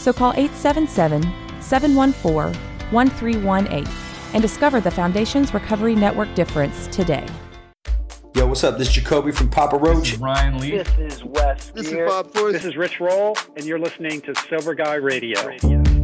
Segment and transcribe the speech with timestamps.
[0.00, 1.22] so call 877
[1.60, 3.86] 714 1318
[4.32, 7.26] and discover the Foundation's Recovery Network difference today.
[8.34, 8.78] Yo, what's up?
[8.78, 10.16] This is Jacoby from Papa Roach.
[10.18, 10.70] Ryan Lee.
[10.70, 11.70] This is Wes.
[11.70, 12.06] This here.
[12.06, 12.52] is Bob Forrest.
[12.52, 15.99] This is Rich Roll, and you're listening to Sober Guy Radio.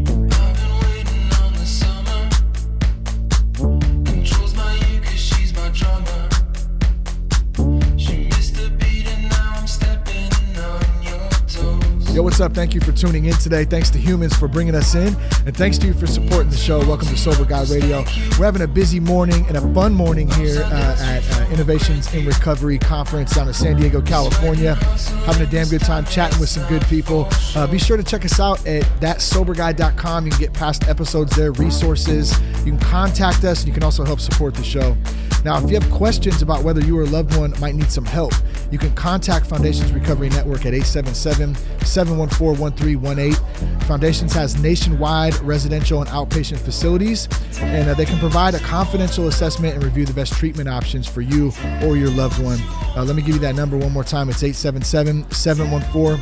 [12.16, 12.54] Yo, what's up?
[12.54, 13.66] Thank you for tuning in today.
[13.66, 15.14] Thanks to Humans for bringing us in.
[15.44, 16.78] And thanks to you for supporting the show.
[16.78, 18.04] Welcome to Sober Guy Radio.
[18.38, 22.24] We're having a busy morning and a fun morning here uh, at uh, Innovations in
[22.24, 24.76] Recovery Conference down in San Diego, California.
[25.26, 27.28] Having a damn good time chatting with some good people.
[27.54, 30.24] Uh, be sure to check us out at thatsoberguy.com.
[30.24, 32.32] You can get past episodes there, resources.
[32.64, 34.96] You can contact us, and you can also help support the show.
[35.44, 38.06] Now, if you have questions about whether you or a loved one might need some
[38.06, 38.32] help,
[38.70, 43.80] you can contact Foundations Recovery Network at 877 714 1318.
[43.82, 47.28] Foundations has nationwide residential and outpatient facilities,
[47.60, 51.20] and uh, they can provide a confidential assessment and review the best treatment options for
[51.20, 52.58] you or your loved one.
[52.96, 54.28] Uh, let me give you that number one more time.
[54.28, 56.18] It's 877 714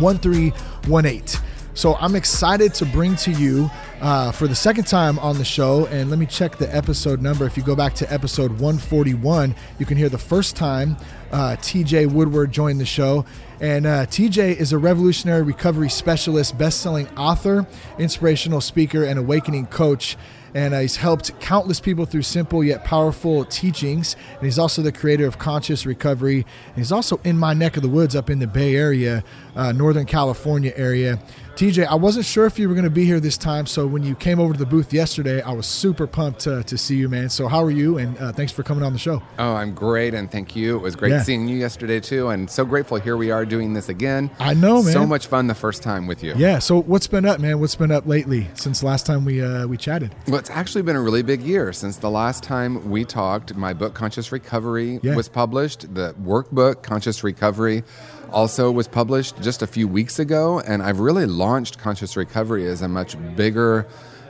[0.00, 1.42] 1318.
[1.74, 5.86] So I'm excited to bring to you uh, for the second time on the show,
[5.86, 7.46] and let me check the episode number.
[7.46, 10.96] If you go back to episode 141, you can hear the first time
[11.32, 13.24] uh, TJ Woodward joined the show.
[13.60, 17.66] And uh, TJ is a revolutionary recovery specialist, best selling author,
[17.98, 20.16] inspirational speaker, and awakening coach
[20.54, 24.16] and uh, he's helped countless people through simple yet powerful teachings.
[24.34, 26.46] And he's also the creator of Conscious Recovery.
[26.68, 29.22] And he's also in my neck of the woods up in the Bay Area,
[29.56, 31.18] uh, Northern California area.
[31.56, 34.04] TJ, I wasn't sure if you were going to be here this time, so when
[34.04, 37.08] you came over to the booth yesterday, I was super pumped to, to see you,
[37.08, 37.28] man.
[37.30, 37.98] So how are you?
[37.98, 39.20] And uh, thanks for coming on the show.
[39.40, 40.76] Oh, I'm great, and thank you.
[40.76, 41.22] It was great Yeah.
[41.24, 42.98] seeing you yesterday too, and so grateful.
[42.98, 44.30] Here we are doing this again.
[44.38, 44.92] I know, man.
[44.92, 46.32] So much fun the first time with you.
[46.36, 46.60] Yeah.
[46.60, 47.58] So what's been up, man?
[47.58, 50.14] What's been up lately since last time we uh, we chatted?
[50.28, 53.54] Well, it's actually been a really big year since the last time we talked.
[53.56, 55.14] My book, Conscious Recovery, Yeah.
[55.16, 55.92] was published.
[55.94, 57.84] The workbook, Conscious Recovery,
[58.32, 60.60] also was published just a few weeks ago.
[60.60, 63.86] And I've really launched Conscious Recovery as a much bigger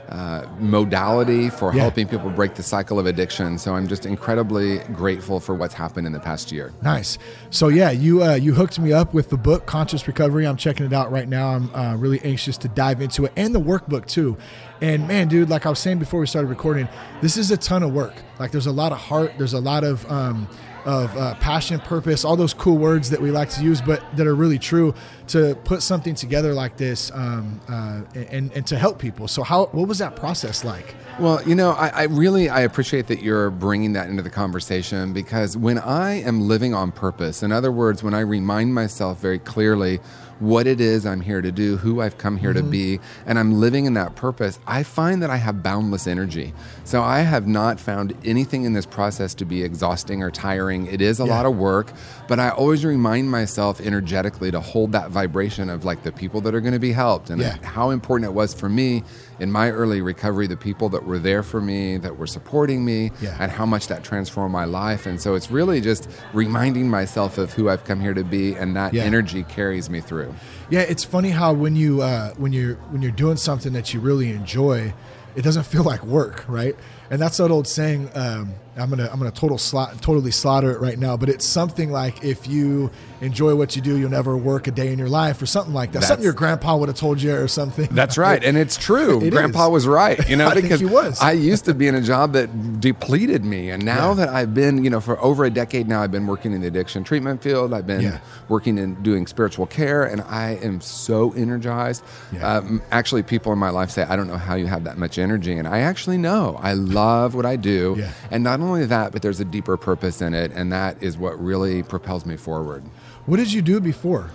[0.09, 1.81] uh, modality for Yeah.
[1.81, 3.57] helping people break the cycle of addiction.
[3.59, 6.71] So I'm just incredibly grateful for what's happened in the past year.
[6.81, 7.17] Nice.
[7.51, 10.47] So yeah, you uh, you hooked me up with the book Conscious Recovery.
[10.47, 11.49] I'm checking it out right now.
[11.49, 14.37] I'm uh, really anxious to dive into it and the workbook too.
[14.81, 16.87] And man, dude, like I was saying before we started recording,
[17.21, 18.15] this is a ton of work.
[18.39, 19.33] Like there's a lot of heart.
[19.37, 20.47] There's a lot of um,
[20.85, 24.27] of uh, passion, purpose, all those cool words that we like to use, but that
[24.27, 24.93] are really true.
[25.27, 29.27] To put something together like this um, uh, and and to help people.
[29.27, 30.95] So how what was that process like?
[31.19, 35.13] Well, you know, I, I really I appreciate that you're bringing that into the conversation
[35.13, 39.37] because when I am living on purpose, in other words, when I remind myself very
[39.37, 39.99] clearly
[40.39, 42.71] what it is I'm here to do, who I've come here to mm-hmm.
[42.71, 46.53] be, and I'm living in that purpose, I find that I have boundless energy.
[46.85, 50.87] So I have not found anything in this process to be exhausting or tiring.
[50.87, 51.35] It is a Yeah.
[51.35, 51.91] lot of work,
[52.27, 56.55] but I always remind myself energetically to hold that vibration of like the people that
[56.55, 57.57] are going to be helped and Yeah.
[57.61, 59.03] how important it was for me
[59.39, 63.11] in my early recovery, the people that were there for me, that were supporting me,
[63.21, 63.37] Yeah.
[63.39, 65.05] and how much that transformed my life.
[65.05, 68.75] And so it's really just reminding myself of who I've come here to be, and
[68.75, 69.03] that Yeah.
[69.03, 70.33] energy carries me through.
[70.69, 73.99] Yeah, it's funny how when you uh, when you're when you're doing something that you
[73.99, 74.93] really enjoy,
[75.35, 76.75] it doesn't feel like work, right?
[77.09, 78.09] And that's that old saying.
[78.13, 81.91] Um, I'm gonna I'm gonna total slot, totally slaughter it right now, but it's something
[81.91, 82.91] like if you
[83.21, 85.91] enjoy what you do, you'll never work a day in your life, or something like
[85.91, 86.03] that.
[86.03, 87.87] something your grandpa would have told you, or something.
[87.91, 89.21] That's right, and it's true.
[89.29, 89.71] It Grandpa is.
[89.71, 91.19] was right, you know, I think because he was.
[91.21, 94.13] I used to be in a job that depleted me, and now Yeah.
[94.25, 96.67] that I've been, you know, for over a decade now, I've been working in the
[96.67, 97.73] addiction treatment field.
[97.73, 98.19] I've been Yeah.
[98.47, 102.03] working in doing spiritual care, and I am so energized.
[102.31, 102.47] Yeah.
[102.57, 105.17] Um, actually, people in my life say, "I don't know how you have that much
[105.17, 106.57] energy," and I actually know.
[106.61, 108.01] I love what I do,
[108.31, 111.41] and not only that, but there's a deeper purpose in it, and that is what
[111.43, 112.83] really propels me forward.
[113.25, 114.29] What did you do before?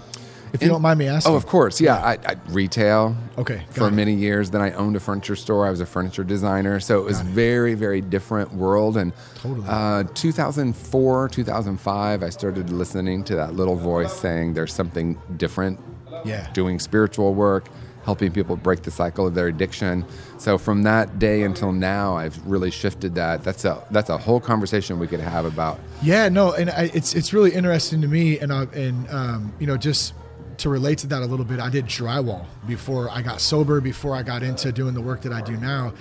[0.53, 1.33] If you In- don't mind me asking.
[1.33, 1.81] Oh, of course.
[1.81, 3.17] Yeah, I, I retail.
[3.39, 3.91] Okay, For it.
[3.91, 5.67] many years, then I owned a furniture store.
[5.67, 7.25] I was a furniture designer, so it was it.
[7.27, 8.97] very, very different world.
[8.97, 9.67] And Totally.
[9.69, 15.81] uh, 2004, 2005, I started listening to that little voice saying, "There's something different."
[16.25, 16.49] Yeah.
[16.53, 17.67] Doing spiritual work,
[18.05, 20.05] helping people break the cycle of their addiction.
[20.39, 23.43] So from that day until now, I've really shifted that.
[23.43, 25.81] That's a that's a whole conversation we could have about.
[26.03, 29.67] Yeah, no, and I, it's it's really interesting to me, and I, and um, you
[29.67, 30.15] know just
[30.59, 34.15] to relate to that a little bit, I did drywall before I got sober, before
[34.15, 35.93] I got into doing the work that I do now,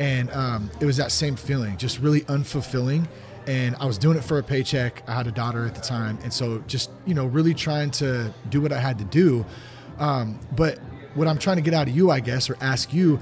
[0.00, 3.06] and um, it was that same feeling, just really unfulfilling.
[3.46, 5.02] And I was doing it for a paycheck.
[5.08, 8.32] I had a daughter at the time, and so just you know really trying to
[8.48, 9.44] do what I had to do.
[9.98, 10.78] Um, but
[11.18, 13.20] what I'm trying to get out of you, I guess, or ask you,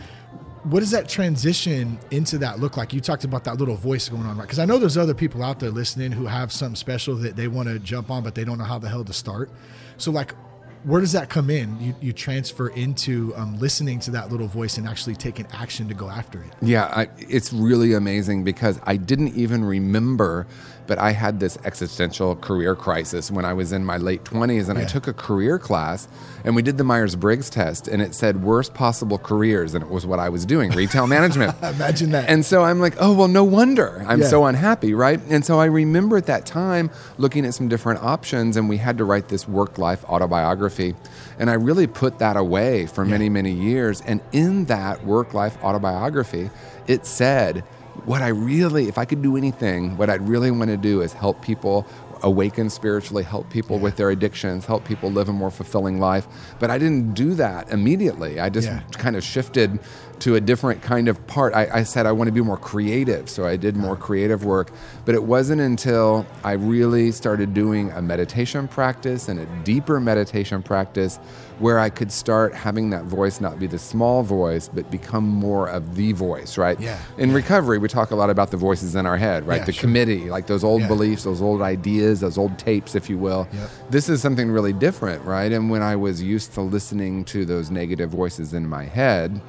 [0.65, 2.93] what does that transition into that look like?
[2.93, 4.43] You talked about that little voice going on, right?
[4.43, 7.47] Because I know there's other people out there listening who have something special that they
[7.47, 9.49] want to jump on, but they don't know how the hell to start.
[9.97, 10.35] So, like,
[10.83, 11.81] where does that come in?
[11.81, 15.95] You, you transfer into um, listening to that little voice and actually taking action to
[15.95, 16.53] go after it.
[16.63, 20.47] Yeah, I, it's really amazing because I didn't even remember
[20.87, 24.79] but I had this existential career crisis when I was in my late 20s and
[24.79, 24.85] yeah.
[24.85, 26.09] I took a career class
[26.45, 29.91] and we did the Myers Briggs test and it said worst possible careers and it
[29.91, 31.55] was what I was doing retail management.
[31.63, 32.29] Imagine that.
[32.29, 34.29] And so I'm like, oh, well, no wonder I'm yeah.
[34.29, 35.21] so unhappy, right?
[35.29, 38.99] And so I remember at that time looking at some different options and we had
[38.99, 40.95] to write this work life autobiography.
[41.39, 43.11] And I really put that away for yeah.
[43.11, 44.01] many, many years.
[44.03, 46.51] And in that work life autobiography,
[46.87, 47.65] it said,
[48.07, 51.13] what I really, if I could do anything, what I'd really want to do is
[51.13, 51.87] help people
[52.23, 53.83] awaken spiritually, help people yeah.
[53.83, 56.27] with their addictions, help people live a more fulfilling life.
[56.59, 58.41] But I didn't do that immediately.
[58.41, 58.81] I just yeah.
[58.93, 59.79] kind of shifted
[60.21, 61.55] to a different kind of part.
[61.55, 64.71] I, I, said I want to be more creative, so I did more creative work.
[65.05, 70.63] But it wasn't until I really started doing a meditation practice and a deeper meditation
[70.63, 71.19] practice
[71.59, 75.69] where I could start having that voice not be the small voice, but become more
[75.69, 76.79] of the voice, right?
[76.79, 76.99] Yeah.
[77.17, 77.37] In yeah.
[77.37, 79.61] recovery, we talk a lot about the voices in our head, right?
[79.61, 79.83] Yeah, the sure.
[79.83, 80.89] committee, like those old Yeah.
[80.89, 83.49] beliefs, those old ideas, those old tapes, if you will.
[83.53, 83.71] Yep.
[83.91, 85.51] This is something really different, right?
[85.51, 89.41] And when I was used to listening to those negative voices in my head,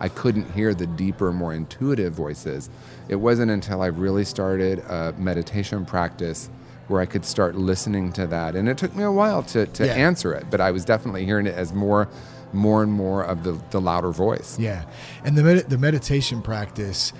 [0.00, 2.70] I couldn't hear the deeper, more intuitive voices.
[3.08, 6.48] It wasn't until I really started a meditation practice
[6.88, 8.56] where I could start listening to that.
[8.56, 9.92] And it took me a while to, to Yeah.
[9.94, 12.08] answer it, but I was definitely hearing it as more
[12.52, 14.58] more and more of the, the louder voice.
[14.58, 14.84] Yeah,
[15.24, 17.12] and the med- the meditation practice,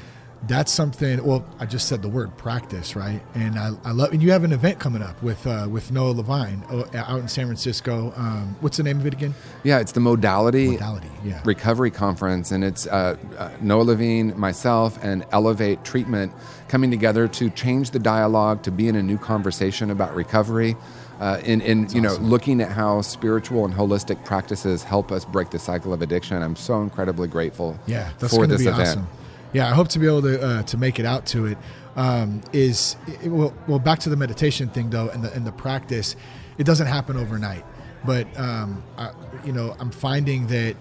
[0.49, 1.23] that's something.
[1.25, 3.21] Well, I just said the word practice, right?
[3.35, 4.13] And I, I love.
[4.13, 7.29] And you have an event coming up with uh, with Noah Levine uh, out in
[7.29, 8.13] San Francisco.
[8.17, 9.35] Um, what's the name of it again?
[9.65, 11.43] Yeah, it's the modality, Modality, yeah.
[11.45, 16.33] recovery conference, and it's uh, uh, Noah Levine, myself, and Elevate Treatment
[16.69, 20.77] coming together to change the dialogue, to be in a new conversation about recovery,
[21.21, 25.51] uh, in, in you know looking at how spiritual and holistic practices help us break
[25.51, 26.43] the cycle of addiction.
[26.43, 28.89] I'm so incredibly grateful Yeah, that's for this be event.
[28.89, 29.09] awesome.
[29.53, 31.59] Yeah, I hope to be able to uh, to make it out to it.
[31.97, 35.53] Um, is it, well, well, back to the meditation thing though, and the and the
[35.53, 36.17] practice.
[36.59, 37.65] It doesn't happen overnight,
[38.05, 39.13] but um, I,
[39.45, 40.77] you know, I'm finding that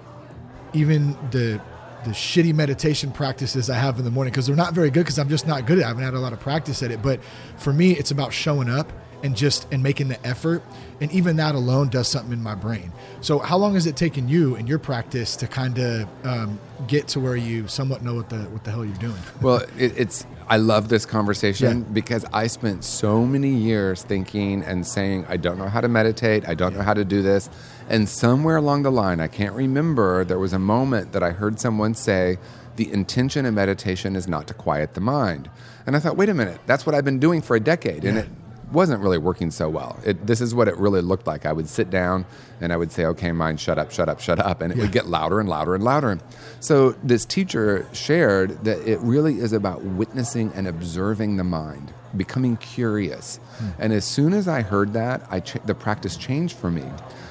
[0.73, 1.61] even the
[2.03, 5.19] the shitty meditation practices I have in the morning because they're not very good because
[5.19, 5.85] I'm just not good at it.
[5.85, 7.01] I haven't had a lot of practice at it.
[7.01, 7.21] But
[7.57, 8.91] for me, it's about showing up
[9.23, 10.63] and just and making the effort.
[11.01, 12.91] And even that alone does something in my brain.
[13.21, 17.07] So how long has it taken you in your practice to kind of um, get
[17.09, 19.15] to where you somewhat know what the what the hell you're doing?
[19.41, 21.85] Well, it, it's I love this conversation Yeah.
[21.93, 26.47] because I spent so many years thinking and saying I don't know how to meditate,
[26.49, 27.49] I don't know how to do this,
[27.87, 31.59] and somewhere along the line, I can't remember, there was a moment that I heard
[31.59, 32.37] someone say
[32.77, 35.49] the intention of meditation is not to quiet the mind.
[35.85, 38.15] And I thought, wait a minute, that's what I've been doing for a decade, and
[38.17, 38.23] Yeah.
[38.23, 38.29] it
[38.71, 39.99] wasn't really working so well.
[40.05, 41.45] It, this is what it really looked like.
[41.45, 42.25] I would sit down
[42.61, 44.61] and I would say, okay, mind, shut up, shut up, shut up.
[44.61, 46.19] And it would get louder and louder and louder.
[46.59, 52.57] So this teacher shared that it really is about witnessing and observing the mind, becoming
[52.57, 53.37] curious.
[53.57, 53.69] Hmm.
[53.79, 56.85] And as soon as I heard that, I ch- the practice changed for me.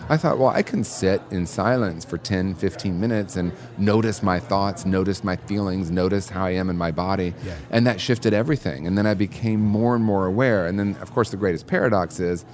[0.09, 4.41] I thought, well, I can sit in silence for 10, 15 minutes and notice my
[4.41, 7.35] thoughts, notice my feelings, notice how I am in my body.
[7.45, 7.57] Yeah.
[7.71, 8.87] And that shifted everything.
[8.87, 10.67] And then I became more and more aware.
[10.67, 12.45] And then, of course, the greatest paradox is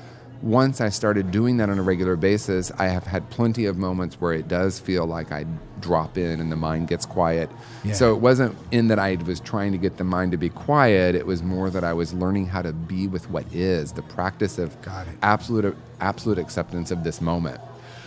[0.43, 4.21] once I started doing that on a regular basis, I have had plenty of moments
[4.21, 5.47] where it does feel like I
[5.81, 7.51] drop in and the mind gets quiet.
[7.83, 7.95] Yeah.
[7.95, 11.15] So it wasn't in that I was trying to get the mind to be quiet,
[11.15, 14.59] it was more that I was learning how to be with what is, the practice
[14.59, 14.77] of
[15.23, 17.61] absolute absolute acceptance of this moment.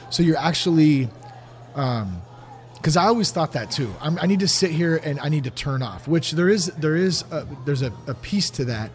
[0.10, 1.10] So you're actually,
[1.76, 2.22] um,
[2.76, 3.94] because I always thought that too.
[4.00, 6.08] I'm, I need to sit here and I need to turn off.
[6.08, 8.92] Which there is there is a, there's a, a piece to that,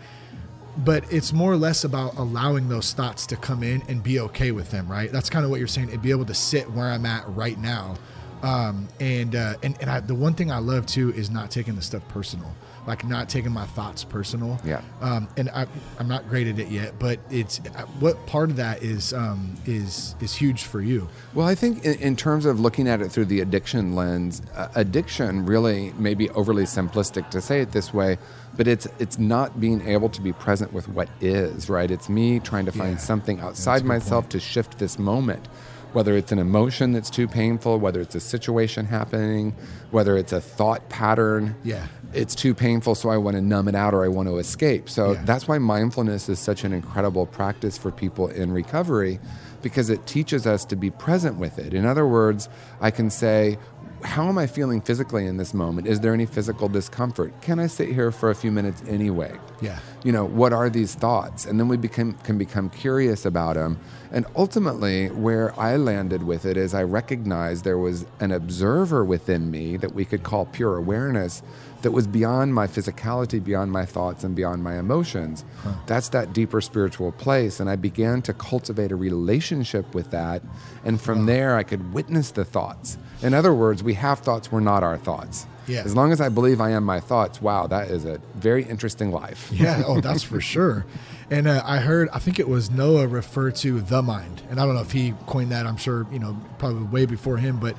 [0.78, 4.52] but it's more or less about allowing those thoughts to come in and be okay
[4.52, 4.90] with them.
[4.90, 5.12] Right.
[5.12, 5.90] That's kind of what you're saying.
[5.90, 7.96] And be able to sit where I'm at right now.
[8.42, 11.76] Um, and uh, and and I, the one thing I love too is not taking
[11.76, 12.52] the stuff personal,
[12.86, 14.60] like not taking my thoughts personal.
[14.64, 14.80] Yeah.
[15.00, 15.66] Um, and I,
[15.98, 17.58] I'm not great at it yet, but it's
[18.00, 21.08] what part of that is um, is is huge for you.
[21.34, 24.68] Well, I think in, in terms of looking at it through the addiction lens, uh,
[24.74, 28.18] addiction really may be overly simplistic to say it this way,
[28.56, 31.90] but it's it's not being able to be present with what is, right?
[31.90, 32.98] It's me trying to find Yeah.
[32.98, 34.32] something outside myself point.
[34.32, 35.46] to shift this moment.
[35.92, 39.54] Whether it's an emotion that's too painful, whether it's a situation happening,
[39.90, 41.86] whether it's a thought pattern, Yeah.
[42.14, 44.88] it's too painful, so I want to numb it out or I want to escape.
[44.88, 45.22] So Yeah.
[45.26, 49.20] that's why mindfulness is such an incredible practice for people in recovery
[49.60, 51.74] because it teaches us to be present with it.
[51.74, 52.48] In other words,
[52.80, 53.58] I can say,
[54.02, 55.86] how am I feeling physically in this moment?
[55.86, 57.40] Is there any physical discomfort?
[57.40, 59.38] Can I sit here for a few minutes anyway?
[59.60, 59.78] Yeah.
[60.04, 61.46] You know, what are these thoughts?
[61.46, 63.78] And then we become, can become curious about them.
[64.10, 69.50] And ultimately, where I landed with it is I recognized there was an observer within
[69.50, 71.42] me that we could call pure awareness
[71.82, 75.44] that was beyond my physicality, beyond my thoughts, and beyond my emotions.
[75.86, 77.60] That's that deeper spiritual place.
[77.60, 80.42] And I began to cultivate a relationship with that.
[80.84, 82.98] And from there, I could witness the thoughts.
[83.22, 85.46] In other words, we have thoughts, we're not our thoughts.
[85.68, 85.82] Yeah.
[85.84, 89.12] As long as I believe I am my thoughts, wow, that is a very interesting
[89.12, 89.48] life.
[89.52, 90.84] Yeah, oh, that's for sure.
[91.30, 94.66] And uh, I heard, I think it was Noah refer to the mind, and I
[94.66, 95.66] don't know if he coined that.
[95.66, 97.76] I'm sure you know probably way before him, but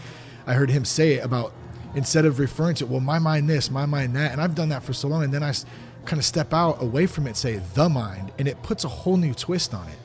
[0.48, 1.54] I heard him say it about
[1.94, 4.82] instead of referring to well, my mind this, my mind that, and I've done that
[4.84, 5.54] for so long, and then I
[6.06, 9.18] kind of step out away from it, say the mind, and it puts a whole
[9.18, 9.98] new twist on it.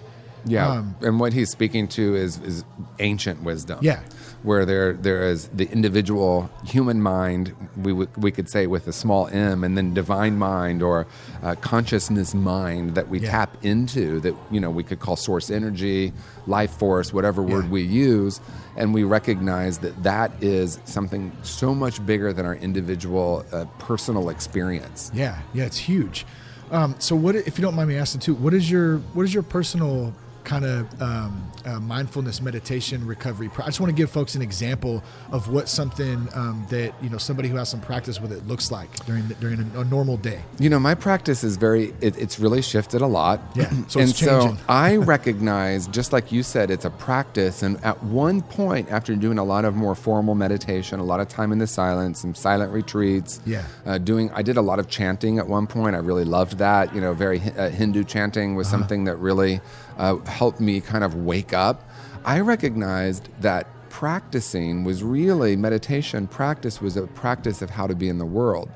[0.45, 2.65] Yeah, Um, and what he's speaking to is is
[2.99, 3.79] ancient wisdom.
[3.83, 4.01] Yeah.
[4.43, 7.55] Where there there is the individual human mind.
[7.77, 11.07] We would we could say with a small m, and then divine mind or
[11.43, 13.31] uh, consciousness mind that we Yeah.
[13.31, 14.21] tap into.
[14.21, 16.13] That you know we could call source energy,
[16.47, 17.71] life force, whatever word Yeah.
[17.71, 18.41] we use,
[18.77, 24.29] and we recognize that that is something so much bigger than our individual uh, personal
[24.29, 25.11] experience.
[25.15, 26.27] Yeah, yeah, it's huge.
[26.71, 28.35] Um, so, what if you don't mind me asking too?
[28.35, 30.13] What is your what is your personal
[30.49, 33.51] kind of um, uh, mindfulness meditation recovery?
[33.59, 37.19] I just want to give folks an example of what something um, that you know
[37.19, 40.17] somebody who has some practice with it looks like during the, during a, a normal
[40.17, 40.41] day.
[40.59, 43.41] You know, my practice is very, it, it's really shifted a lot.
[43.55, 44.57] Yeah, so and it's changing.
[44.57, 47.63] so I recognize, just like you said, it's a practice.
[47.63, 51.29] And at one point, after doing a lot of more formal meditation, a lot of
[51.29, 53.65] time in the silence, some silent retreats, Yeah.
[53.85, 55.95] uh, doing, I did a lot of chanting at one point.
[55.95, 56.95] I really loved that.
[56.95, 58.79] You know, very uh, Hindu chanting was Uh-huh.
[58.79, 59.61] something that really
[59.99, 61.83] uh, helped me kind of wake up.
[62.25, 68.09] I recognized that practicing was really meditation practice was a practice of how to be
[68.09, 68.71] in the world.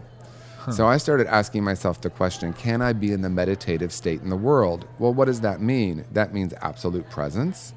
[0.71, 4.31] So I started asking myself the question can I be in the meditative state in
[4.31, 4.87] the world?
[5.01, 6.05] Well, what does that mean?
[6.13, 7.75] That means absolute presence.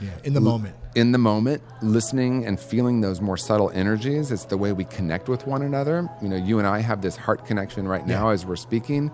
[0.00, 0.74] Yeah, in the moment.
[0.94, 4.30] In the moment, listening and feeling those more subtle energies.
[4.32, 6.08] It's the way we connect with one another.
[6.22, 8.32] You know, you and I have this heart connection right now Yeah.
[8.34, 9.10] as we're speaking.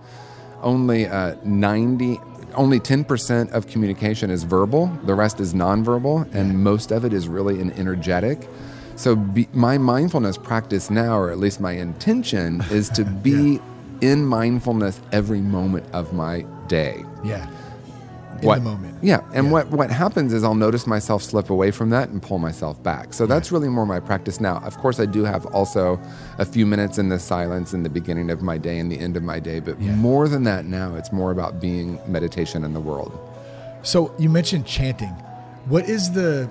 [0.63, 2.21] Only uh, 90,
[2.55, 7.29] only 10% of communication is verbal, the rest is nonverbal, and most of it is
[7.29, 8.49] really an energetic.
[8.97, 13.61] So, be, my mindfulness practice now, or at least my intention, is to be
[14.01, 17.05] in mindfulness every moment of my day.
[17.25, 17.49] Yeah,
[18.41, 18.95] in What- the moment.
[19.03, 19.53] Yeah, and Yeah.
[19.53, 23.13] what what happens is I'll notice myself slip away from that and pull myself back.
[23.15, 24.59] So that's really more my practice now.
[24.65, 25.99] Of course, I do have also
[26.39, 29.17] a few minutes in the silence in the beginning of my day and the end
[29.17, 29.95] of my day, but Yeah.
[29.95, 33.13] more than that now, it's more about being meditation in the world.
[33.83, 35.15] So you mentioned chanting.
[35.69, 36.49] What is the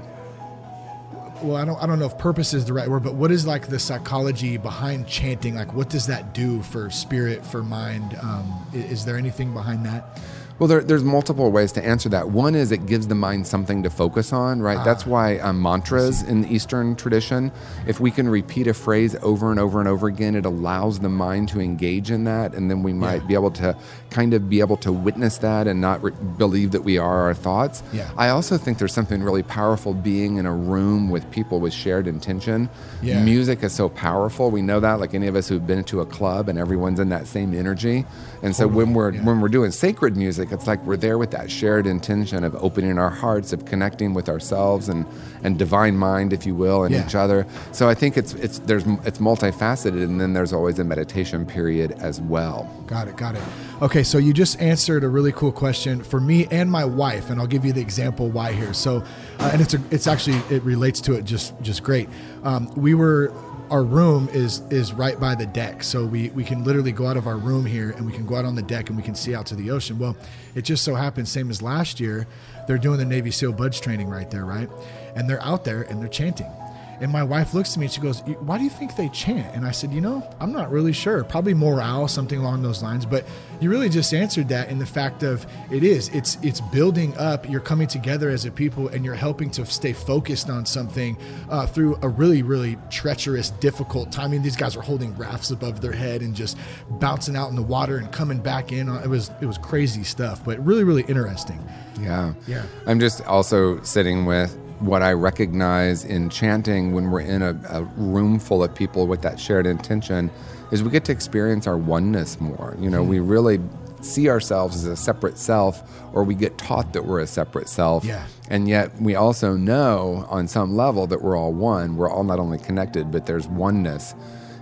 [1.44, 3.46] well, I don't I don't know if purpose is the right word, but what is
[3.46, 5.56] like the psychology behind chanting?
[5.56, 8.18] Like what does that do for spirit, for mind?
[8.24, 10.18] Um, i- is there anything behind that?
[10.60, 12.30] Well, there, there's multiple ways to answer that.
[12.30, 14.84] One is it gives the mind something to focus on, right?
[14.84, 17.52] That's why um, mantras in the Eastern tradition,
[17.86, 21.10] if we can repeat a phrase over and over and over again, it allows the
[21.10, 23.28] mind to engage in that, and then we might Yeah.
[23.28, 23.78] be able to
[24.10, 27.34] kind of be able to witness that and not re- believe that we are our
[27.36, 27.84] thoughts.
[27.94, 28.10] Yeah.
[28.18, 32.08] I also think there's something really powerful being in a room with people with shared
[32.08, 32.68] intention.
[33.04, 33.24] Yeah.
[33.24, 34.50] Music is so powerful.
[34.50, 37.10] We know that, like any of us who've been to a club and everyone's in
[37.10, 38.06] that same energy.
[38.42, 39.24] And so when we're yeah.
[39.24, 42.98] when we're doing sacred music, it's like we're there with that shared intention of opening
[42.98, 45.06] our hearts, of connecting with ourselves and
[45.44, 47.06] and divine mind, if you will, and Yeah.
[47.06, 47.46] each other.
[47.72, 51.92] So I think it's it's there's it's multifaceted, and then there's always a meditation period
[52.00, 52.70] as well.
[52.88, 53.42] Got it, got it.
[53.82, 57.40] Okay, so you just answered a really cool question for me and my wife, and
[57.40, 58.74] I'll give you the example why here.
[58.74, 59.04] So,
[59.40, 62.10] uh, and it's a, it's actually it relates to it just just great.
[62.44, 63.32] Um, we were
[63.70, 67.18] our room is is right by the deck, so we we can literally go out
[67.18, 69.14] of our room here and we can go out on the deck and we can
[69.14, 70.00] see out to the ocean.
[70.00, 70.16] Well,
[70.56, 72.28] it just so happens, same as last year,
[72.68, 74.70] they're doing the Navy SEAL BUD/S training right there, right?
[75.16, 76.52] And they're out there and they're chanting.
[77.00, 79.56] And my wife looks at me and she goes, Why do you think they chant?
[79.56, 81.24] And I said, You know, I'm not really sure.
[81.24, 83.06] Probably morale, something along those lines.
[83.06, 83.26] But
[83.60, 86.10] you really just answered that in the fact of it is.
[86.10, 87.50] It's it's building up.
[87.50, 91.18] You're coming together as a people and you're helping to stay focused on something
[91.50, 94.26] uh, through a really, really treacherous, difficult time.
[94.26, 96.58] I mean, these guys are holding rafts above their head and just
[96.90, 98.90] bouncing out in the water and coming back in.
[98.90, 101.64] It was it was crazy stuff, but really, really interesting.
[102.02, 102.34] Yeah.
[102.48, 102.64] Yeah.
[102.86, 107.84] I'm just also sitting with what I recognize in chanting when we're in a, a,
[107.96, 110.30] room full of people with that shared intention
[110.72, 112.76] is we get to experience our oneness more.
[112.80, 113.08] You know, mm.
[113.08, 113.60] we really
[114.02, 115.82] see ourselves as a separate self
[116.14, 118.06] or we get taught that we're a separate self.
[118.06, 118.26] Yeah.
[118.50, 121.98] And yet we also know on some level that we're all one.
[121.98, 124.14] We're all not only connected, but there's oneness.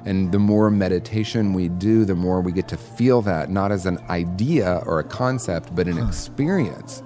[0.06, 3.86] And the more meditation we do, the more we get to feel that, not as
[3.86, 6.08] an idea or a concept, but an huh.
[6.08, 7.02] experience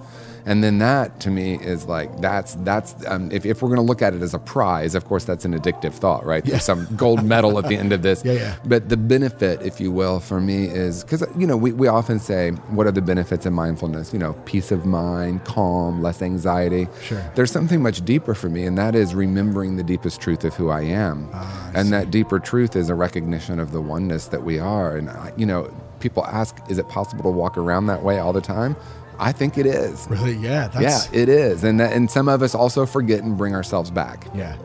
[0.49, 3.85] and then that to me is like that's that's um, if, if we're going to
[3.85, 6.43] look at it as a prize of course that's an addictive thought right?
[6.43, 6.53] Yeah.
[6.53, 8.23] there's some gold medal at the end of this.
[8.29, 8.55] Yeah, yeah.
[8.65, 12.19] but the benefit if you will for me is because you know we, we often
[12.19, 14.11] say what are the benefits of mindfulness?
[14.11, 16.87] You know peace of mind calm less anxiety.
[17.01, 17.23] Sure.
[17.35, 20.69] There's something much deeper for me and that is remembering the deepest truth of who
[20.69, 21.29] i am.
[21.33, 21.91] Ah, and see.
[21.91, 24.97] that deeper truth is a recognition of the oneness that we are.
[24.97, 28.41] And you know people ask is it possible to walk around that way all the
[28.41, 28.75] time
[29.19, 30.07] I think it is.
[30.09, 30.33] Really?
[30.33, 30.71] Yeah.
[30.79, 31.63] yeah, it is.
[31.63, 34.25] And that, and some of us also forget and bring ourselves back.
[34.33, 34.55] Yeah.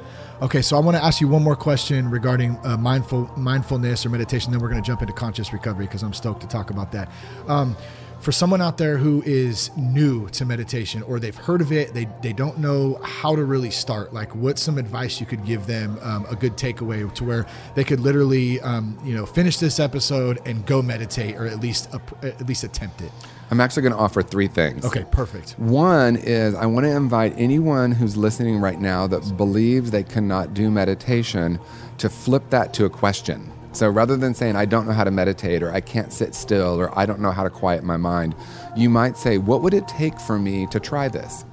[0.43, 4.11] Okay, so I want to ask you one more question regarding uh, mindful mindfulness or
[4.11, 4.53] meditation.
[4.53, 7.09] Then we're going to jump into conscious recovery because I'm stoked to talk about that.
[7.49, 7.77] Um,
[8.25, 12.09] for someone out there who is new to meditation or they've heard of it, they,
[12.23, 15.99] they don't know how to really start, like what's some advice you could give them,
[16.01, 20.41] um, a good takeaway to where they could literally, um, you know, finish this episode
[20.47, 23.13] and go meditate or at least, uh, at least attempt it?
[23.51, 24.87] I'm actually going to offer three things.
[24.87, 25.59] Okay, perfect.
[25.59, 30.55] One is I want to invite anyone who's listening right now that believes they cannot
[30.55, 31.61] do meditation
[31.99, 33.53] to flip that to a question.
[33.75, 36.81] So rather than saying, I don't know how to meditate, or I can't sit still,
[36.81, 38.37] or I don't know how to quiet my mind,
[38.77, 41.45] you might say, What would it take for me to try this?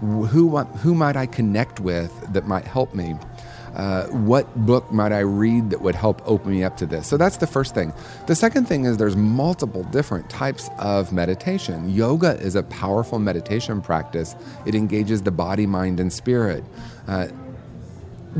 [0.00, 3.14] Who, who might I connect with that might help me?
[3.74, 7.06] Uh, what book might I read that would help open me up to this?
[7.06, 7.92] So that's the first thing.
[8.26, 11.88] The second thing is there's multiple different types of meditation.
[11.88, 14.34] Yoga is a powerful meditation practice,
[14.66, 16.64] it engages the body, mind, and spirit.
[17.06, 17.28] Uh,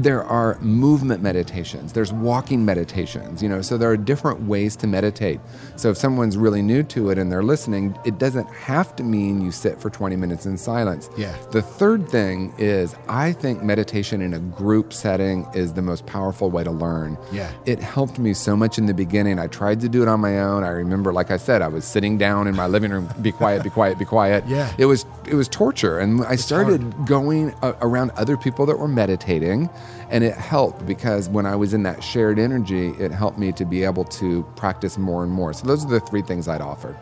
[0.03, 4.87] there are movement meditations there's walking meditations you know so there are different ways to
[4.87, 5.41] meditate.
[5.77, 9.41] So if someone's really new to it and they're listening it doesn't have to mean
[9.41, 11.11] you sit for 20 minutes in silence.
[11.17, 11.37] Yeah.
[11.51, 16.49] The third thing is i think meditation in a group setting is the most powerful
[16.51, 17.19] way to learn.
[17.33, 17.51] Yeah.
[17.67, 19.39] It helped me so much in the beginning.
[19.39, 20.63] I tried to do it on my own.
[20.65, 23.63] I remember like i said i was sitting down in my living room be quiet
[23.65, 24.45] be quiet be quiet.
[24.59, 24.73] Yeah.
[24.79, 25.99] It was it was torture.
[25.99, 27.07] And i it's started hard.
[27.07, 29.69] going around other people that were meditating
[30.11, 33.64] and it helped because when I was in that shared energy, it helped me to
[33.64, 35.53] be able to practice more and more.
[35.53, 36.99] So those are the three things I'd offer.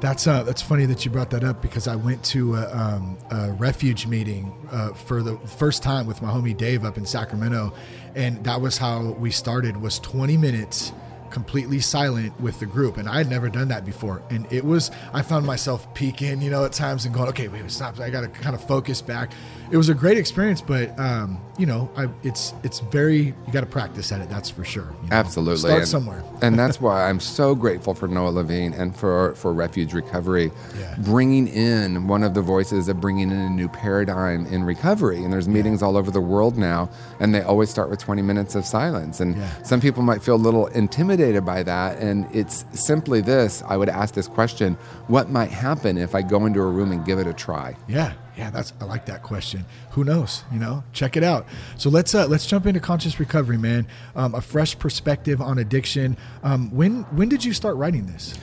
[0.00, 3.16] That's uh, that's funny that you brought that up because I went to a, um,
[3.30, 7.72] a refuge meeting uh, for the first time with my homie Dave up in Sacramento,
[8.14, 9.78] and that was how we started.
[9.78, 10.92] Was 20 minutes
[11.30, 14.90] completely silent with the group and i had never done that before and it was
[15.12, 18.28] i found myself peeking you know at times and going okay wait stop i gotta
[18.28, 19.30] kind of focus back
[19.70, 23.62] it was a great experience, but um, you know, I, it's it's very you got
[23.62, 24.28] to practice at it.
[24.28, 24.94] That's for sure.
[25.02, 25.16] You know?
[25.16, 26.22] Absolutely, start and, somewhere.
[26.42, 30.94] and that's why I'm so grateful for Noah Levine and for for Refuge Recovery, yeah.
[30.98, 35.22] bringing in one of the voices of bringing in a new paradigm in recovery.
[35.24, 35.88] And there's meetings yeah.
[35.88, 39.18] all over the world now, and they always start with 20 minutes of silence.
[39.18, 39.62] And yeah.
[39.62, 41.98] some people might feel a little intimidated by that.
[41.98, 44.74] And it's simply this: I would ask this question:
[45.08, 47.76] What might happen if I go into a room and give it a try?
[47.88, 49.64] Yeah yeah, that's I like that question.
[49.92, 50.44] Who knows?
[50.52, 51.46] You know, check it out.
[51.78, 53.86] So let's uh, let's jump into conscious recovery, man.
[54.14, 56.16] Um, a fresh perspective on addiction.
[56.42, 58.34] Um, when when did you start writing this?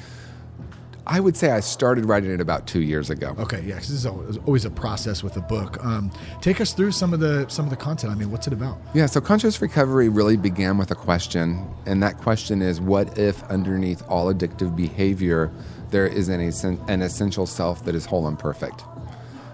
[1.05, 3.35] I would say I started writing it about two years ago.
[3.37, 5.83] Okay, yeah, this is always a process with a book.
[5.83, 6.11] Um,
[6.41, 8.13] take us through some of the some of the content.
[8.13, 8.77] I mean, what's it about?
[8.93, 13.43] Yeah, so conscious recovery really began with a question, and that question is, what if
[13.43, 15.51] underneath all addictive behavior,
[15.89, 16.41] there is an,
[16.87, 18.83] an essential self that is whole and perfect?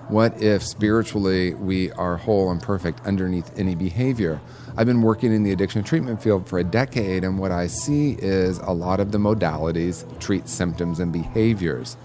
[0.10, 4.42] What if spiritually we are whole and perfect underneath any behavior?
[4.76, 8.14] I've been working in the addiction treatment field for a decade, and what I see
[8.14, 11.96] is a lot of the modalities treat symptoms and behaviors.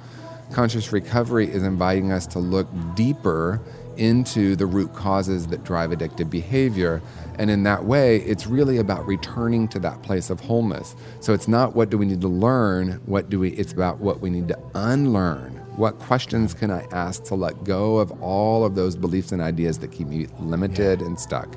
[0.52, 3.58] Conscious recovery is inviting us to look deeper
[3.96, 7.00] into the root causes that drive addictive behavior.
[7.38, 10.94] And in that way, it's really about returning to that place of wholeness.
[11.20, 14.20] So it's not what do we need to learn, what do we it's about what
[14.20, 15.53] we need to unlearn.
[15.76, 19.78] What questions can I ask to let go of all of those beliefs and ideas
[19.80, 21.06] that keep me limited yeah.
[21.06, 21.56] and stuck?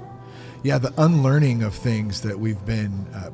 [0.63, 3.05] yeah, the unlearning of things that we've been.
[3.13, 3.29] Uh,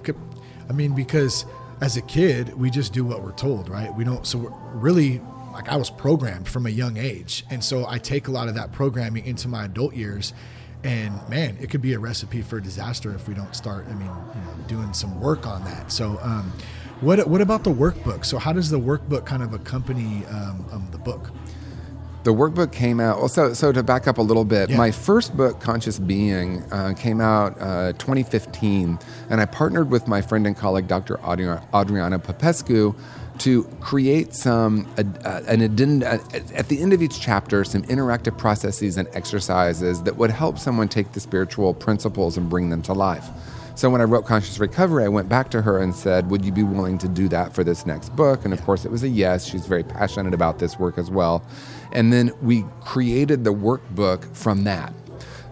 [0.69, 1.46] I mean, because
[1.82, 3.93] as a kid, we just do what we're told, right?
[3.93, 4.26] We don't.
[4.26, 8.28] So we're really, like, I was programmed from a young age, and so I take
[8.28, 10.34] a lot of that programming into my adult years.
[10.84, 13.88] And man, it could be a recipe for disaster if we don't start.
[13.88, 15.91] I mean, you know, doing some work on that.
[15.93, 16.52] So, um,
[17.04, 18.26] what what about the workbook?
[18.26, 21.32] So, how does the workbook kind of accompany um, um, the book?
[22.24, 23.20] The workbook came out.
[23.20, 24.78] Well, so so to back up a little bit, Yeah.
[24.78, 28.98] my first book, Conscious Being, uh, came out uh, 2015,
[29.30, 31.18] and I partnered with my friend and colleague, Dr.
[31.18, 32.96] Adri- Adriana Popescu,
[33.39, 36.20] to create some uh, an addend- uh,
[36.56, 40.88] at the end of each chapter, some interactive processes and exercises that would help someone
[40.88, 43.28] take the spiritual principles and bring them to life.
[43.76, 46.52] So when I wrote Conscious Recovery, I went back to her and said, "Would you
[46.52, 49.10] be willing to do that for this next book?" And of course, it was a
[49.10, 49.46] yes.
[49.46, 51.44] She's very passionate about this work as well.
[51.92, 54.94] And then we created the workbook from that.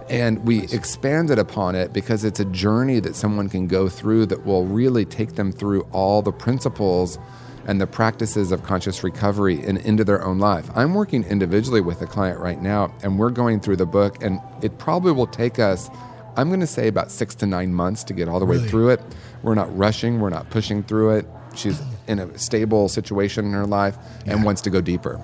[0.09, 4.45] And we expanded upon it because it's a journey that someone can go through that
[4.45, 7.17] will really take them through all the principles
[7.65, 10.69] and the practices of conscious recovery and into their own life.
[10.75, 14.39] I'm working individually with a client right now, and we're going through the book, and
[14.61, 15.89] it probably will take us,
[16.37, 18.89] I'm going to say, about six to nine months to get all the way through
[18.89, 19.01] it.
[19.43, 21.25] We're not rushing, we're not pushing through it.
[21.55, 24.43] She's in a stable situation in her life and Yeah.
[24.43, 25.19] wants to go deeper.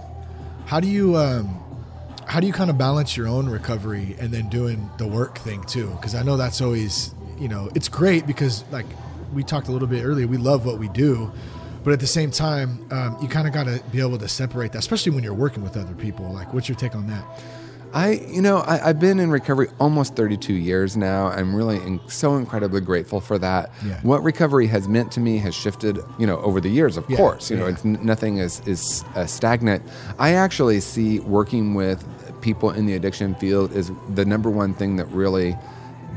[0.65, 1.59] How do you um,
[2.25, 5.63] how do you kind of balance your own recovery and then doing the work thing
[5.63, 5.87] too?
[5.91, 8.85] Because I know that's always you know it's great because like
[9.33, 11.31] we talked a little bit earlier, we love what we do,
[11.85, 14.73] but at the same time, um, you kind of got to be able to separate
[14.73, 16.29] that, especially when you're working with other people.
[16.33, 17.23] Like, what's your take on that?
[17.97, 21.29] I, you know, I, I've been in recovery almost 32 years now.
[21.29, 23.71] I'm really in, so incredibly grateful for that.
[23.83, 23.99] Yeah.
[24.03, 26.95] What recovery has meant to me has shifted, you know, over the years.
[26.95, 29.81] Of Yeah, course, you know, it's nothing is is uh, stagnant.
[30.19, 32.05] I actually see working with
[32.41, 35.57] people in the addiction field is the number one thing that really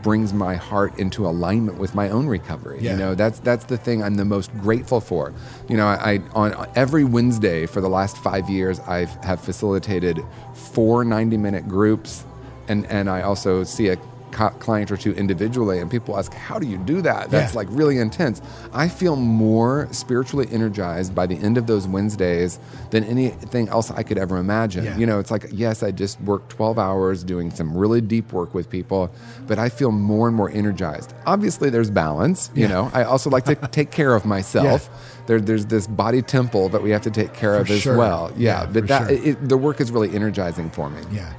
[0.03, 2.79] brings my heart into alignment with my own recovery.
[2.81, 2.93] Yeah.
[2.93, 5.33] You know, that's that's the thing I'm the most grateful for.
[5.69, 10.25] You know, I, I on every Wednesday for the last five years, I have facilitated
[10.55, 12.25] four 90 minute groups,
[12.69, 13.97] and and I also see a
[14.33, 17.59] co- client or two individually, and people ask, "How do you do that?" That's Yeah.
[17.59, 18.41] like really intense.
[18.73, 22.59] I feel more spiritually energized by the end of those Wednesdays
[22.91, 24.85] than anything else I could ever imagine.
[24.85, 24.97] Yeah.
[24.97, 28.55] You know, it's like yes, I just worked 12 hours doing some really deep work
[28.55, 29.11] with people,
[29.47, 31.13] but I feel more and more energized.
[31.27, 32.51] Obviously, there's balance.
[32.55, 32.69] You Yeah.
[32.69, 34.89] know, I also like to take care of myself.
[35.27, 37.97] There, there's this body temple that we have to take care For of as sure.
[37.97, 38.33] well.
[38.37, 39.11] Yeah, but that sure.
[39.29, 41.01] it, the work is really energizing for me.
[41.13, 41.33] Yeah.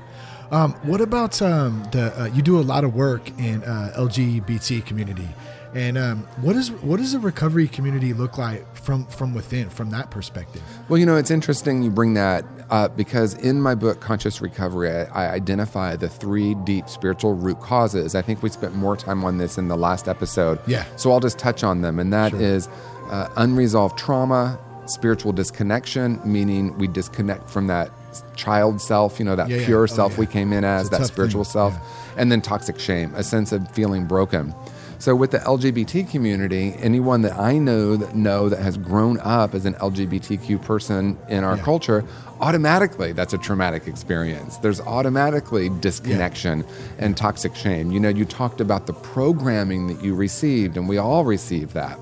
[0.51, 2.13] Um, what about um, the?
[2.21, 5.29] Uh, you do a lot of work in uh, LGBT community,
[5.73, 9.91] and um, what is what does the recovery community look like from from within, from
[9.91, 10.61] that perspective?
[10.89, 14.91] Well, you know, it's interesting you bring that up because in my book, Conscious Recovery,
[14.91, 18.13] I, I identify the three deep spiritual root causes.
[18.13, 20.59] I think we spent more time on this in the last episode.
[20.67, 20.85] Yeah.
[20.97, 22.67] So I'll just touch on them, and that is
[23.09, 27.89] uh, unresolved trauma, spiritual disconnection, meaning we disconnect from that
[28.35, 29.65] child self, you know, that Yeah, yeah.
[29.65, 30.19] pure Oh, self yeah.
[30.19, 31.51] we came in as, that spiritual thing.
[31.53, 32.13] self, Yeah.
[32.21, 34.53] and then toxic shame, a sense of feeling broken.
[34.99, 39.55] So with the LGBT community, anyone that I know that know that has grown up
[39.55, 41.63] as an LGBTQ person in our Yeah.
[41.63, 42.03] culture,
[42.39, 44.57] automatically that's a traumatic experience.
[44.57, 46.65] There's automatically disconnection
[46.99, 47.91] and toxic shame.
[47.91, 51.97] You know, you talked about the programming that you received, and we all receive that.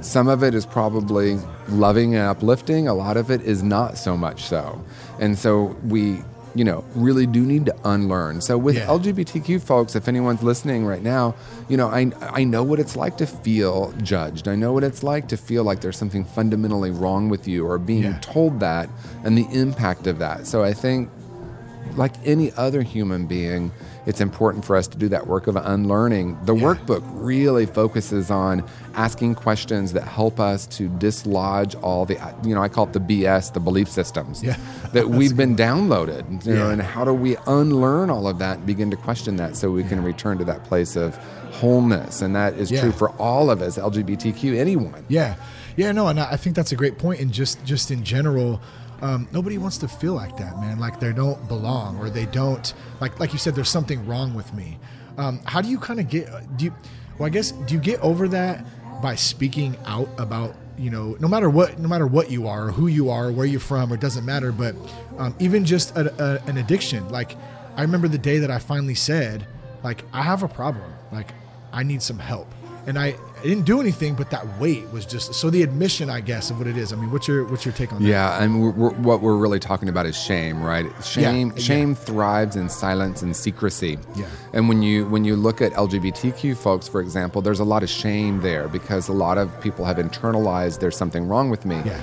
[0.00, 4.16] Some of it is probably loving and uplifting, a lot of it is not so
[4.16, 4.82] much so.
[5.18, 6.22] And so we,
[6.54, 8.40] you know, really do need to unlearn.
[8.40, 8.86] So with Yeah.
[8.86, 11.34] LGBTQ folks, if anyone's listening right now,
[11.68, 14.48] you know, I I know what it's like to feel judged.
[14.48, 17.78] I know what it's like to feel like there's something fundamentally wrong with you or
[17.78, 18.18] being Yeah.
[18.20, 18.88] told that
[19.24, 20.46] and the impact of that.
[20.46, 21.08] So I think
[21.96, 23.72] like any other human being,
[24.06, 26.38] it's important for us to do that work of unlearning.
[26.44, 26.62] The Yeah.
[26.62, 28.62] workbook really focuses on
[28.94, 33.00] asking questions that help us to dislodge all the, you know, I call it the
[33.00, 34.56] BS, the belief systems Yeah.
[34.92, 36.46] that we've been downloaded.
[36.46, 39.56] You know, and how do we unlearn all of that and begin to question that
[39.56, 41.16] so we can return to that place of
[41.52, 42.22] wholeness?
[42.22, 42.82] And that is Yeah.
[42.82, 45.04] true for all of us, LGBTQ, anyone.
[45.08, 45.34] Yeah,
[45.76, 47.20] yeah, no, and I I think that's a great point.
[47.20, 48.60] And just just in general,
[49.02, 50.78] um, nobody wants to feel like that, man.
[50.78, 53.54] Like they don't belong, or they don't like like you said.
[53.54, 54.78] There's something wrong with me.
[55.16, 56.56] Um, how do you kind of get?
[56.56, 56.74] Do you?
[57.18, 58.64] Well, I guess do you get over that
[59.02, 62.72] by speaking out about you know no matter what no matter what you are or
[62.72, 64.74] who you are or where you're from or it doesn't matter but
[65.18, 67.36] um, even just a, a, an addiction like
[67.76, 69.46] i remember the day that i finally said
[69.82, 71.32] like i have a problem like
[71.72, 72.46] i need some help
[72.86, 76.20] and I, I didn't do anything, but that weight was just so the admission, I
[76.20, 76.92] guess, of what it is.
[76.92, 78.08] I mean, what's your what's your take on that?
[78.08, 80.86] Yeah, and we're, we're, what we're really talking about is shame, right?
[81.04, 81.94] Shame, Yeah, shame yeah.
[81.94, 83.98] thrives in silence and secrecy.
[84.14, 84.26] Yeah.
[84.52, 87.88] And when you when you look at LGBTQ folks, for example, there's a lot of
[87.88, 91.76] shame there because a lot of people have internalized there's something wrong with me.
[91.84, 91.98] Yeah.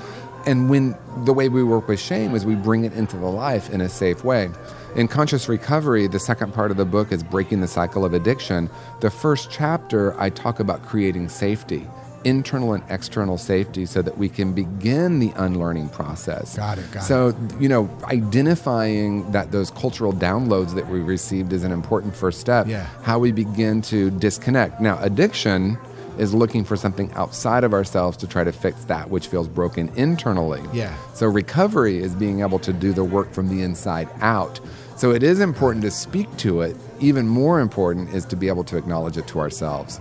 [0.47, 3.69] And when the way we work with shame is we bring it into the life
[3.69, 4.49] in a safe way.
[4.95, 8.69] In Conscious Recovery, the second part of the book is breaking the cycle of addiction.
[9.01, 11.85] The first chapter, I talk about creating safety,
[12.23, 16.55] internal and external safety, so that we can begin the unlearning process.
[16.55, 21.63] Got it, got so, you know, identifying that those cultural downloads that we received is
[21.63, 22.67] an important first step.
[22.67, 22.85] Yeah.
[23.03, 24.79] How we begin to disconnect.
[24.79, 25.77] Now, addiction
[26.19, 29.89] is looking for something outside of ourselves to try to fix that which feels broken
[29.95, 30.61] internally.
[30.73, 30.95] Yeah.
[31.13, 34.59] So recovery is being able to do the work from the inside out.
[34.95, 36.75] So it is important to speak to it.
[36.99, 39.99] Even more important is to be able to acknowledge it to ourselves.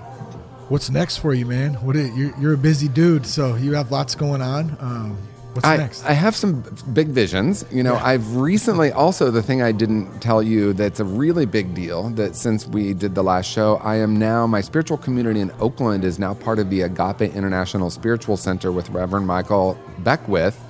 [0.68, 1.74] What's next for you, man?
[1.74, 4.76] What is, you're, you're a busy dude, so you have lots going on.
[4.80, 5.18] Um,
[5.56, 6.04] what's I, next?
[6.04, 7.64] I have some big visions.
[7.72, 8.04] You know, Yeah.
[8.04, 12.36] I've recently also the thing I didn't tell you that's a really big deal that
[12.36, 16.18] since we did the last show, I am now my spiritual community in Oakland is
[16.18, 20.60] now part of the Agape International Spiritual Center with Reverend Michael Beckwith.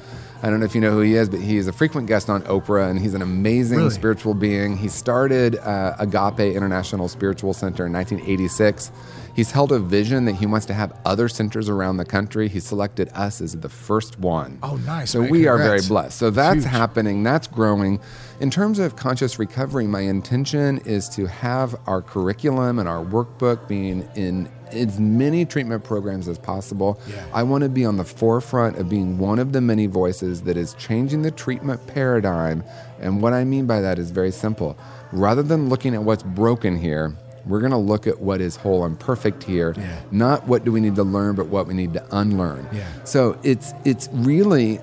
[0.42, 2.29] I don't know if you know who he is, but he is a frequent guest
[2.29, 3.90] on Oprah, and he's an amazing Really?
[3.90, 4.77] spiritual being.
[4.77, 8.92] He started uh, Agape International Spiritual Center in 1986.
[9.37, 12.49] He's held a vision that he wants to have other centers around the country.
[12.49, 14.59] He selected us as the first one.
[14.62, 15.31] Oh, nice, So man.
[15.31, 16.16] we are very blessed.
[16.18, 16.72] So that's Huge.
[16.72, 17.22] happening.
[17.22, 18.01] That's growing.
[18.40, 23.68] In terms of conscious recovery, my intention is to have our curriculum and our workbook
[23.68, 26.99] being in as many treatment programs as possible.
[27.07, 27.25] Yeah.
[27.35, 30.57] I want to be on the forefront of being one of the many voices that
[30.57, 32.64] is changing the treatment paradigm.
[33.01, 34.79] And what I mean by that is very simple.
[35.12, 37.14] Rather than looking at what's broken here,
[37.47, 39.75] we're going to look at what is whole and perfect here.
[39.77, 40.01] Yeah.
[40.11, 42.69] Not what do we need to learn, but what we need to unlearn.
[42.73, 42.87] Yeah.
[43.05, 44.81] So it's it's really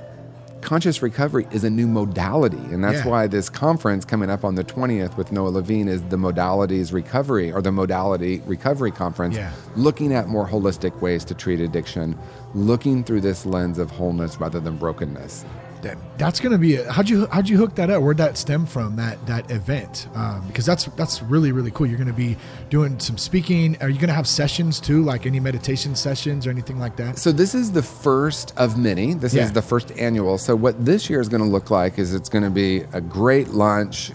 [0.62, 3.12] conscious recovery is a new modality, and that's Yeah.
[3.12, 7.52] why this conference coming up on the 20th with Noah Levine is the modalities recovery
[7.52, 9.52] or the modality recovery conference, Yeah.
[9.76, 12.16] looking at more holistic ways to treat addiction,
[12.56, 15.44] looking through this lens of wholeness rather than brokenness.
[15.84, 18.02] That- that's gonna be a, how'd you how'd you hook that up?
[18.02, 18.96] Where'd that stem from?
[18.96, 20.08] That that event?
[20.16, 21.86] Um, because that's that's really really cool.
[21.88, 22.38] You're gonna be
[22.70, 23.78] doing some speaking.
[23.82, 27.18] Are you gonna have sessions too, like any meditation sessions or anything like that?
[27.20, 29.14] So this is the first of many.
[29.14, 29.44] This Yeah.
[29.44, 30.38] is the first annual.
[30.38, 33.02] So what this year is going to look like is it's going to be a
[33.02, 34.12] great lunch,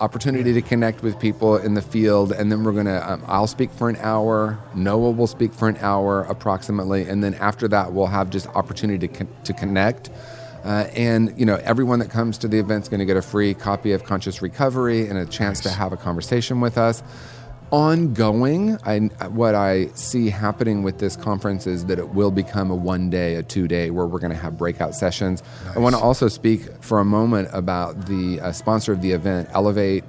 [0.00, 3.12] opportunity to connect with people in the field, and then we're going to.
[3.12, 4.58] Um, I'll speak for an hour.
[4.74, 9.06] Noah will speak for an hour approximately, and then after that we'll have just opportunity
[9.06, 10.10] to con- to connect.
[10.64, 13.22] Uh, and you know everyone that comes to the event is going to get a
[13.22, 17.02] free copy of Conscious Recovery and a chance to have a conversation with us.
[17.70, 18.98] Ongoing I,
[19.28, 23.34] what i see happening with this conference is that it will become a one day
[23.34, 25.42] a two day where we're going to have breakout sessions.
[25.74, 29.48] I want to also speak for a moment about the uh, sponsor of the event
[29.52, 30.04] elevate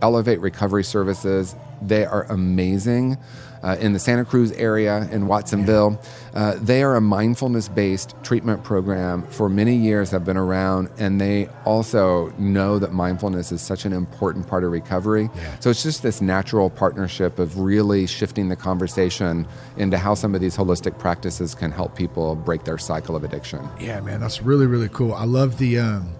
[0.00, 1.56] elevate recovery services.
[1.80, 3.16] They are amazing
[3.62, 6.00] uh, in the santa cruz area in watsonville
[6.34, 11.20] uh, they are a mindfulness based treatment program for many years have been around and
[11.20, 15.58] they also know that mindfulness is such an important part of recovery Yeah.
[15.60, 19.46] so it's just this natural partnership of really shifting the conversation
[19.76, 23.60] into how some of these holistic practices can help people break their cycle of addiction.
[23.80, 25.12] Yeah, man, that's really really cool.
[25.14, 26.14] I love the, um,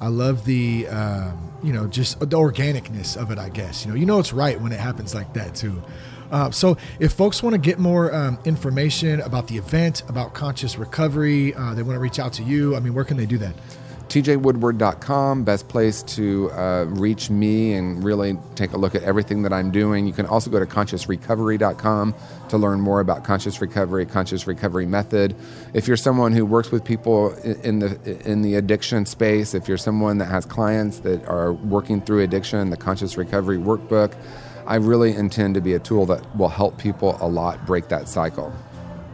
[0.00, 3.38] I love the, um, you know, just the organicness of it.
[3.38, 5.82] I guess you know, you know, it's right when it happens like that too.
[6.30, 10.78] Uh, so, if folks want to get more um, information about the event, about conscious
[10.78, 12.76] recovery, uh, they want to reach out to you.
[12.76, 13.54] I mean, where can they do that?
[14.08, 19.52] tjwoodward.com, best place to uh, reach me and really take a look at everything that
[19.52, 20.06] I'm doing.
[20.06, 22.14] You can also go to consciousrecovery.com
[22.48, 25.36] to learn more about conscious recovery, conscious recovery method.
[25.74, 29.76] If you're someone who works with people in the in the addiction space, if you're
[29.76, 34.14] someone that has clients that are working through addiction, the conscious recovery workbook,
[34.68, 38.06] I really intend to be a tool that will help people a lot break that
[38.06, 38.52] cycle.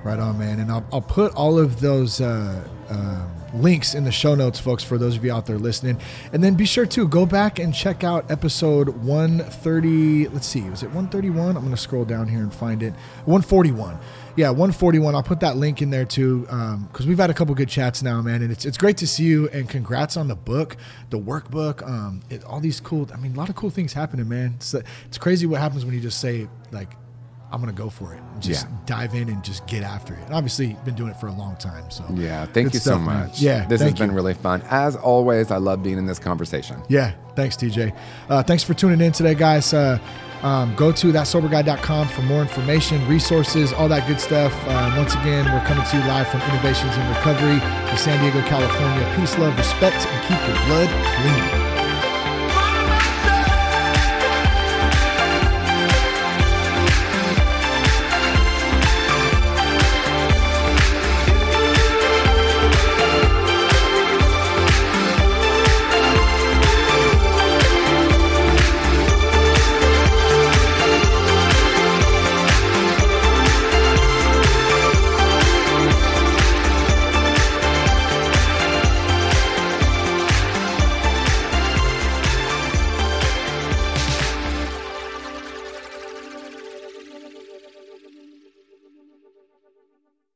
[0.03, 0.59] Right on, man.
[0.59, 4.83] And I'll, I'll put all of those uh, um links in the show notes, folks,
[4.83, 6.01] for those of you out there listening.
[6.33, 10.29] And then be sure to go back and check out episode 130.
[10.29, 11.57] Let's see, was it 131?
[11.57, 12.93] I'm going to scroll down here and find it.
[13.25, 13.99] 141.
[14.37, 15.15] Yeah, 141.
[15.15, 18.21] I'll put that link in there too, because we've had a couple good chats now,
[18.21, 18.43] man.
[18.43, 19.49] And it's, it's great to see you.
[19.51, 20.77] And congrats on the book,
[21.11, 24.29] the workbook, um, it, all these cool, I mean, a lot of cool things happening,
[24.29, 24.55] man.
[24.57, 26.91] It's, it's crazy what happens when you just say, like,
[27.55, 28.21] I'm gonna go for it.
[28.41, 28.73] Just Yeah.
[28.87, 30.21] dive in and just get after it.
[30.27, 31.85] And obviously, been doing it for a long time.
[31.89, 33.21] So Yeah, thank Good you so stuff, man.
[33.21, 33.41] much.
[33.41, 34.63] Yeah, this has been really fun.
[34.71, 36.77] As always, I love being in this conversation.
[36.89, 37.93] Yeah, thanks, TJ.
[38.29, 39.73] Uh, thanks for tuning in today, guys.
[39.73, 39.99] Uh,
[40.43, 44.53] um, go to thatsoberguy.com for more information, resources, all that good stuff.
[44.69, 48.43] Uh, once again, we're coming to you live from Innovations in Recovery in San Diego,
[48.49, 49.15] California.
[49.17, 50.89] Peace, love, respect, and keep your blood
[51.23, 51.74] clean.